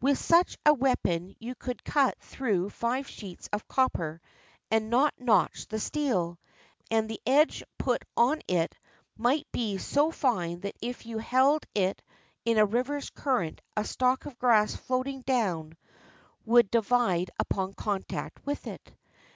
[0.00, 4.20] With such a weapon you could cut through five sheets of copper
[4.70, 6.38] and not notch the steel,
[6.88, 8.78] and the edge put on it
[9.16, 12.00] might be so fine that if you held it
[12.44, 15.76] in a river's current a stalk of grass floating down
[16.44, 18.92] would 384 THE SWORD OF JAPAN divide upon contact with it.